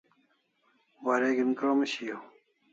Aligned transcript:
Wareg'in 1.05 1.51
krom 1.59 1.79
shiau 1.91 2.21